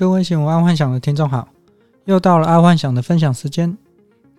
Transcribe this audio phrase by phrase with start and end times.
[0.00, 1.46] 各位新闻爱幻想的听众好，
[2.06, 3.76] 又到了爱幻想的分享时间。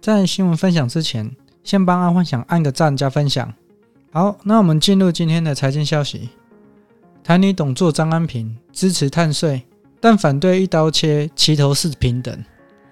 [0.01, 3.53] 在新闻分享之前，先帮爱幻想按个赞加分享。
[4.11, 6.29] 好，那我们进入今天的财经消息。
[7.23, 9.61] 台泥董座张安平支持碳税，
[9.99, 12.43] 但反对一刀切齐头式平等。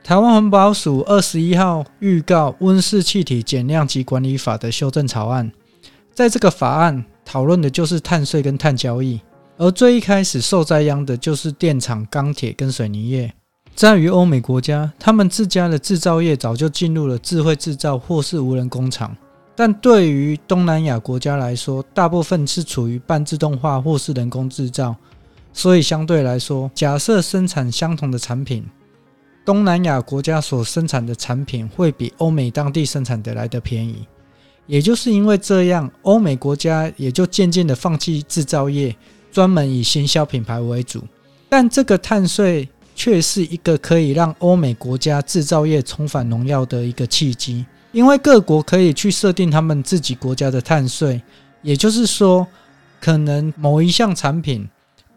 [0.03, 5.51] 台湾环保署二十一号预告温室气体减量及管理法的修正草案，
[6.13, 9.19] 在这个法案讨论的就是碳税跟碳交易。
[9.59, 13.33] 而最一开始受灾殃的就是电厂、钢铁跟水泥业。
[13.75, 19.13] 在于欧美国家，他们自家的制造业早就进入了智慧制造或是无人工厂，
[19.57, 24.95] 但对于东南亚国家来说，大部分是处于半自动化或是人工制造。
[25.51, 28.65] 所以相对来说，假设生产相同的产品，
[29.43, 34.07] 东南亚国家所生产的产品会比欧美当地生产的来得便宜。
[34.67, 38.95] 也就是因为这样，欧美国家也就渐渐的放弃制造业。
[39.31, 41.03] 专门以行销品牌为主，
[41.47, 51.21] 但这个碳税却是一个可以让欧美国家制造业重返荣耀的一个契机，因为各国可以去设定他们自己国家的碳税，
[51.61, 52.45] 也就是说，
[52.99, 54.67] 可能某一项产品，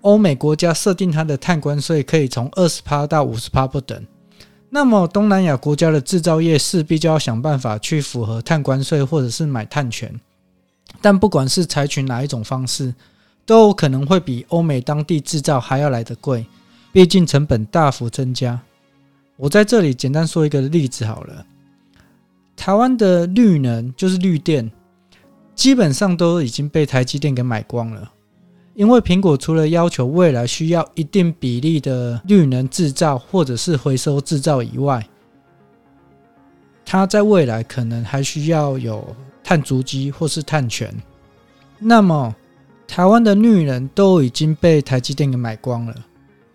[0.03, 4.07] 欧美国家设定它的碳关税可以从二十趴到五十趴不等，
[4.71, 10.15] 那么东南亚国家的制造业势必就要想办法去符合碳关税，或者是买碳权，
[11.01, 12.95] 但不管是采取哪一种方式。
[13.45, 16.47] 都可能会比欧美当地制造还要来得贵，
[16.93, 18.61] 毕竟成本大幅增加。
[19.37, 21.45] 我在这里简单说一个例子好了，
[22.57, 24.71] 台湾的绿能就是绿电，
[25.55, 28.13] 基本上都已经被台积电给买光了。
[28.75, 35.07] 因为苹果除了要求未来需要一定比例的绿能制造或者是回收制造以外，
[36.85, 40.95] 它在未来可能还需要有碳足迹或是碳权。
[41.79, 42.35] 那么
[42.93, 45.95] 台湾的绿能都已经被台积电给买光了，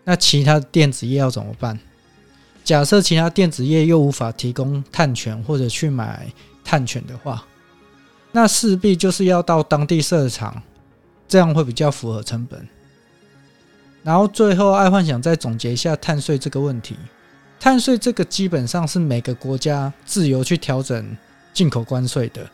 [0.04, 1.80] 那其他电子业要怎么办？
[2.64, 6.28] 假设其他电子业又无法提供碳权或者去买
[6.64, 7.44] 碳权的话，
[8.32, 10.62] 那势必就是要到当地设厂，
[11.28, 12.68] 这样会比较符合成本。
[14.04, 16.96] 然后最后，爱幻想再总结一下碳税这个问题。
[17.60, 21.18] 碳税这个基本上是每个国家自由去调整
[21.52, 22.48] 进口关税的。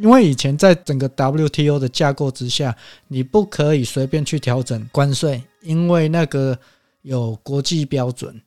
[0.00, 2.74] 因为以前在整个 WTO 的架构之下，
[3.06, 6.58] 你不可以随便去调整关税，因为那个
[7.02, 8.40] 有国际标准。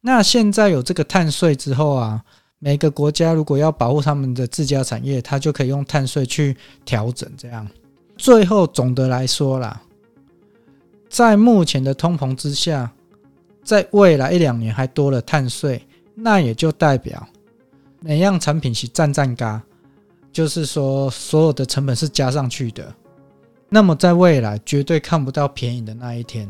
[0.00, 2.22] 那现在有这个碳税之后啊，
[2.60, 7.28] 每个国家如果要保护他们的自家产业，它就可以用碳税去调整。
[7.36, 7.68] 这样，
[8.16, 9.82] 最后总的来说啦，
[11.08, 12.88] 在目前的通膨之下，
[13.64, 15.84] 在未来一两年还多了碳税，
[16.14, 17.26] 那也就代表
[17.98, 19.60] 每样产品是战战嘎。
[20.32, 22.94] 就是说，所有的成本是加上去的，
[23.68, 26.46] 那么在未来绝对看不到便宜的那一天，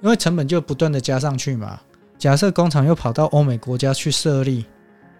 [0.00, 1.78] 因为成本就不断的加上去嘛。
[2.18, 4.64] 假设工厂又跑到欧美国家去设立，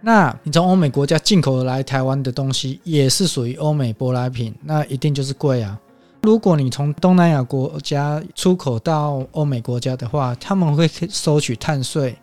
[0.01, 5.79] 那你从欧美国家进口来台湾的东西也是属于欧美舶来品，那一定就是贵啊。
[6.23, 12.17] 如果你从东南亚国家出口到欧美国家的话，他们会收取碳税，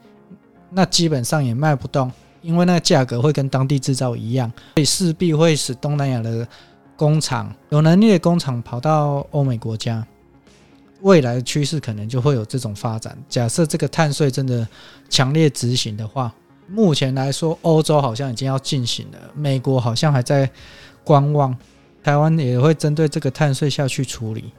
[0.69, 2.11] 那基本上也卖不动。
[2.43, 6.47] 因为那个价格会跟当地制造一样，所以势必会使东南亚的
[6.95, 10.05] 工厂有能力的工厂跑到欧美国家。
[11.01, 13.17] 未来的趋势可能就会有这种发展。
[13.27, 14.65] 假设这个碳税真的
[15.09, 16.33] 强烈执行的话，
[16.69, 20.49] 目前来说，欧洲好像已经要进行了，美国好像还在
[21.03, 21.53] 观望，
[22.01, 24.53] 台湾也会针对这个碳税下去处理。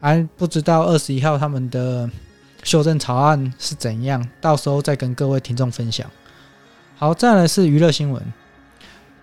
[0.00, 2.08] 还不知道二十一号他们的
[2.62, 6.08] 修正草案是怎样，到时候再跟各位听众分享。
[7.02, 8.22] 好，再来是娱乐新闻。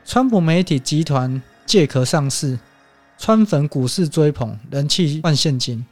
[0.03, 2.59] 川普媒体集团借壳上市，
[3.17, 5.85] 川粉股市追捧，人气换现金。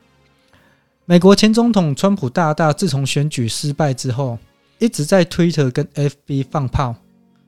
[1.05, 4.37] 美国前总统川普大大自从选举失败之后，
[4.79, 6.93] 一直在 Twitter 跟 FB 放炮，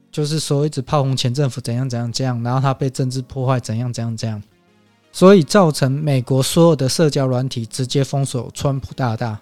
[0.09, 4.41] 就是说一直炮轰前政府怎样怎样怎样，然后他被政治破坏怎样怎样怎样，
[5.11, 9.37] 所以造成美国所有的社交软体直接封锁川普大大。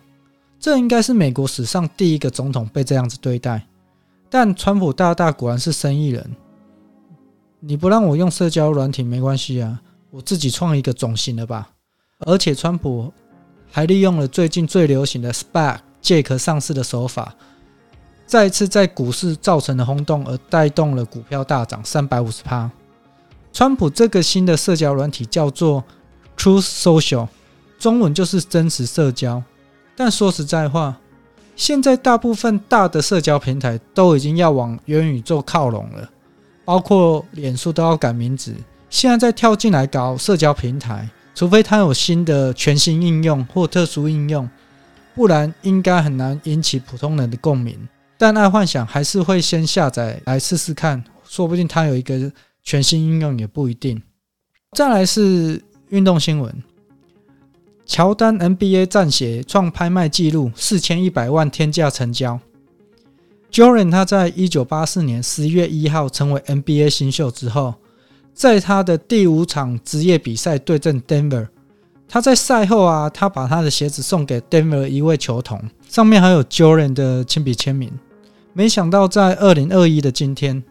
[0.59, 3.63] 这应该是美国史上第一个总统被这样子对待。
[4.29, 6.35] 但川普大大果然是生意人，
[7.61, 9.81] 你不让我用社交软体没关系啊，
[10.11, 11.69] 我自己创一个总行了吧。
[12.19, 13.13] 而且川普
[13.71, 17.33] 还利用了最近最流行的 SPAC 借壳上市的手法，
[18.25, 22.69] 再次在股市造成了轰动，而带动了股票大涨三百五十趴。
[23.53, 25.83] 川普这个新的社交软体叫做
[26.35, 27.27] Truth Social，
[27.79, 29.41] 中文就是真实社交。
[29.95, 30.97] 但说实在话。
[31.57, 36.07] 现在大部分大的社交平台都已经要往元宇宙靠拢了，
[36.63, 38.55] 包括脸书都要改名字。
[38.91, 44.47] 现在再跳进来搞社交平台，除非它有新的全新应用或特殊应用，
[45.15, 47.75] 不然应该很难引起普通人的共鸣。
[48.19, 52.31] 但爱幻想还是会先下载来试试看，说不定它有一个
[52.63, 53.99] 全新应用也不一定。
[54.73, 55.59] 再来是
[55.89, 56.63] 运动新闻，
[57.87, 62.37] 乔丹 NBA 战鞋创拍卖纪录，四千一百万天价成交。
[63.49, 67.75] Jordan 他在一九八四年十一月一号成为 NBA 新秀之后，
[68.33, 71.47] 在他的第五场职业比赛对阵 Denver，
[72.09, 77.89] 他在赛后啊，他把他的鞋子送给 Denver 一位球童，上面还有 Jordan 的亲笔签名。
[78.51, 80.61] 没想到在二零二一的今天，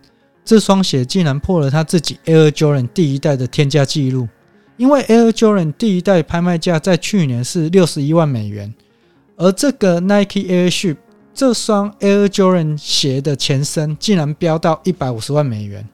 [0.44, 4.28] 这双鞋竟然破了他自己 Air Jordan 第一代的天价纪录，
[4.76, 8.74] 因为 Air Jordan 第一代拍卖价在去年是六十一万美元，
[9.36, 10.96] 而这个 Nike Airship
[11.32, 15.88] 这双 Air Jordan 鞋的前身竟然飙到一百五十万美元，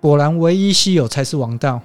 [0.00, 1.80] 果然唯一稀有才是王道。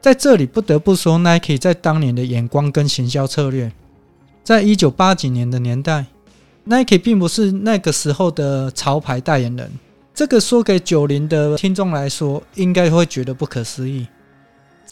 [0.00, 3.70] 在这里不得不说，Nike 在当年的眼光跟行销策略，
[4.42, 6.06] 在一九八几年的年代
[6.64, 9.70] ，Nike 并不是那个时候的潮牌代言人。
[10.12, 14.06] 这个说给九零的听众来说，应该会觉得不可思议。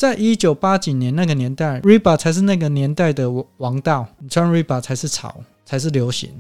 [0.00, 6.31] 在一九八几年那个年代，Reebok 才是那个年代的王道，你穿 Reebok 才是潮，才是流行。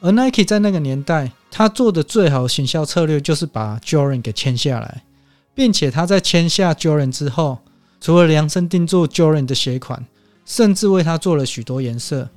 [0.00, 5.02] 而 Nike 在那个年代，他做的最好行销策略就是把 Jordan 给签下来，
[5.54, 7.58] 并且他在签下 Jordan 之后，
[8.00, 10.06] 除了量身定做 Jordan 的鞋款，
[10.46, 12.30] 甚至为他做了许多颜色。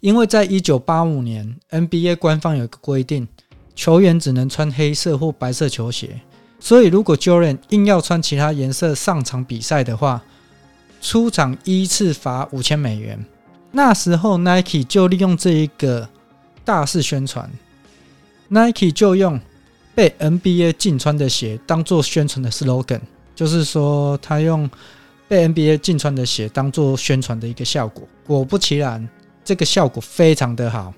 [0.00, 3.28] 因为在一九八五年，NBA 官方有个规定，
[3.76, 6.20] 球员只能穿黑色或白色球鞋，
[6.58, 10.22] 所以如果 Jordan 硬要穿其他颜色上场比赛的话，
[11.00, 13.24] 出场依次罚五千美元。
[13.72, 16.08] 那时候 Nike 就利用这一个。
[16.66, 17.46] 大肆宣传
[18.48, 19.38] ，Nike 就用
[19.94, 23.02] 被 NBA 禁穿的鞋当做宣传的 slogan，
[23.36, 24.70] 就是说他用
[25.28, 28.08] 被 NBA 禁穿的鞋当做宣传的一个效果。
[28.26, 29.06] 果不其然，
[29.44, 30.94] 这个效果非常的好，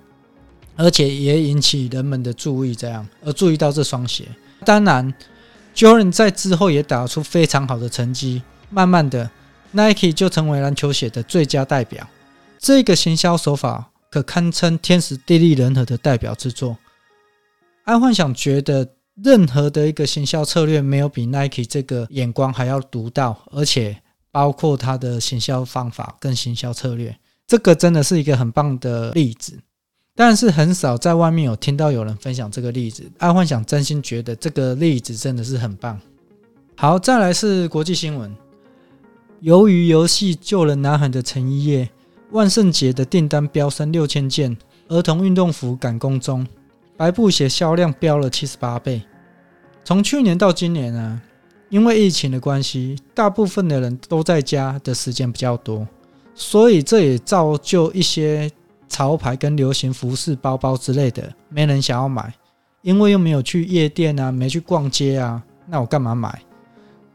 [0.76, 2.72] 而且也引起人们的注意。
[2.72, 4.24] 这样而注意到这双鞋，
[4.64, 5.12] 当然
[5.76, 9.31] ，Jordan 在之后也打出非常好的成绩，慢慢的
[9.70, 12.08] ，Nike 就成为篮球鞋的最佳代表。
[12.58, 13.93] 这个行销手法。
[14.08, 16.78] 可堪称天时地利人和的代表之作。
[17.84, 18.88] 爱幻想觉得，
[19.23, 24.00] 任何的一个行销策略没有比 Nike 这个眼光还要独到，而且
[24.31, 27.14] 包括它的行销方法跟行销策略，
[27.46, 29.58] 这个真的是一个很棒的例子。
[30.16, 33.04] 但是很少在外面有听到有人分享这个例子。
[33.18, 36.00] 爱幻想真心觉得这个例子真的是很棒。
[36.74, 38.34] 好，再来是国际新闻，
[39.40, 41.88] 由于游戏救了南韩的成衣业。
[42.32, 44.56] 万圣节的订单飙升六千件，
[44.88, 46.44] 儿童运动服赶工中，
[46.96, 49.00] 白布鞋销量飙了七十八倍。
[49.84, 51.22] 从去年到今年啊，
[51.68, 55.86] 因为疫情的关系，大部分的人都在家的时间比较多，
[56.34, 58.50] 所以这也造就一些
[58.88, 62.32] 潮牌跟流行服饰、包包之类的没人想要买，
[62.82, 66.42] 因为又没有去夜店啊，没去逛街啊，那我干嘛买？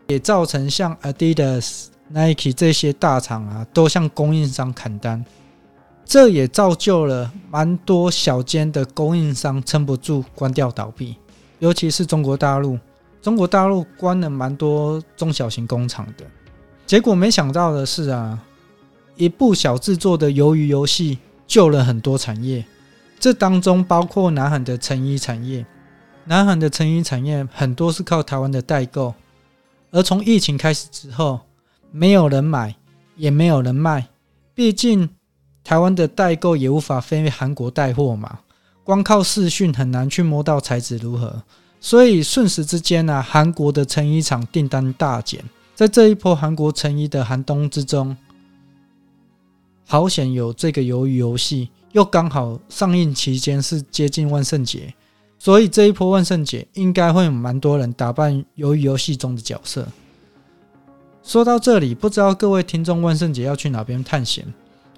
[0.08, 1.86] 也造成像 Adidas。
[2.14, 5.24] Nike 这些大厂啊，都向供应商砍单，
[6.04, 11.16] 这也造就了蛮多小间的供应商撑不住，关掉倒闭。
[11.60, 12.78] 尤其是中国大陆，
[13.22, 16.26] 中国大陆关了蛮多中小型工厂的。
[16.86, 18.38] 结果没想到的是啊，
[19.16, 21.18] 一部小制作的鱿鱼游戏
[21.52, 22.64] 救了很多产业，
[23.20, 25.66] 这当中包括南韩的成衣产业。
[26.24, 29.14] 南韩的成衣产业很多是靠台湾的代购，
[29.92, 31.42] 而从疫情开始之后。
[31.92, 32.74] 没有人买，
[33.18, 34.08] 也没有人卖。
[34.56, 35.10] 毕竟
[35.62, 38.40] 台湾的代购也无法飞韩国带货嘛，
[38.86, 41.44] 光靠视讯很难去摸到材质如何。
[41.82, 45.44] 所以瞬时之间呢、啊，韩国的成衣厂订单大减。
[45.76, 48.16] 在这一波韩国成衣的寒冬之中，
[49.92, 54.94] 好险有这个鱿鱼游戏，又刚好上映期间是接近万圣节，
[55.38, 59.86] 所以这一波万圣节应该会有蛮多人打扮鱿鱼游戏中的角色。
[61.22, 64.46] 说到这里，不知道各位听众万圣节要去哪边探险？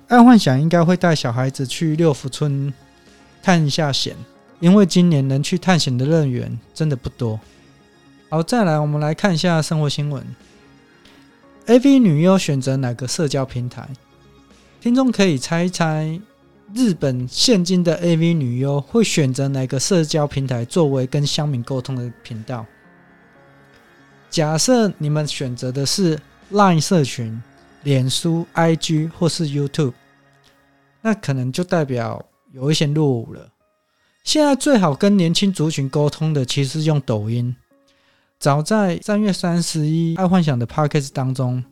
[0.10, 2.72] 爱幻想应该会带小孩子去六福村
[3.42, 4.16] 探一下险，
[4.60, 7.40] 因为今年能去探险的乐园真的不多。
[8.30, 10.24] 好，再来我们来看一下生活新闻
[11.66, 13.90] ：AV 女优选择哪个社交平台？
[14.84, 16.20] 听众可以猜一猜，
[16.76, 22.66] 日本现今的 AV 女优会选择哪个社交平台作为跟乡民沟通的频道？
[24.30, 26.20] 假设你们选择的是
[26.52, 27.42] Line 社群、
[27.84, 29.94] 脸书、IG 或是 YouTube，
[31.02, 32.22] 那可能就代表
[32.52, 33.54] 有一些落伍了。
[34.26, 37.56] 现在最好跟年轻族群沟通的，其实是用抖音。
[38.38, 41.64] 早在三月三十一，爱幻想的 Podcast 当中，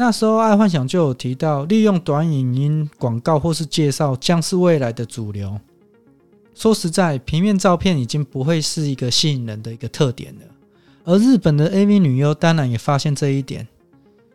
[0.00, 5.60] 那时候爱幻想就有提到，利用短影音广告或是介绍将是未来的主流。
[6.54, 10.40] 说实在，平面照片已经不会是一个吸引人的一个特点了。
[11.04, 13.68] 而日本的 AV 女优当然也发现这一点，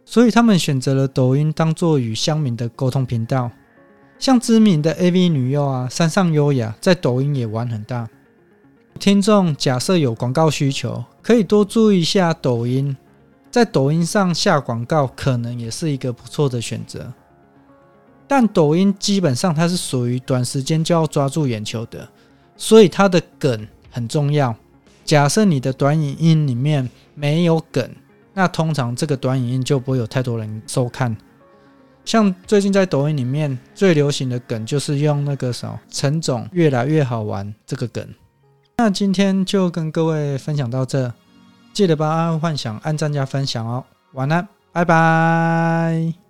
[0.06, 3.50] 所以他们选择了抖音当做与乡民的沟通频道。
[4.20, 8.08] 像知名的 AV 女优啊，山上优雅在抖音也玩很大。
[9.00, 12.96] 听众假设有广告需求，可以多注意一下抖音。
[13.56, 17.14] 在抖音上下广告可能也是一个不错的选择，
[18.28, 22.06] 但抖音基本上它是属于短时间就要抓住眼球的，
[22.58, 24.54] 所以它的梗很重要。
[25.06, 27.90] 假设你的短影音里面没有梗，
[28.34, 31.16] 那通常这个短影音就不会有太多人收看。
[32.04, 38.06] 像最近在抖音里面最流行的梗就是用那个什么陈总越来越好玩这个梗。
[38.76, 41.14] 那今天就跟各位分享到这。
[41.75, 46.25] 记得帮安安幻想按赞加分享哦，晚安，拜拜。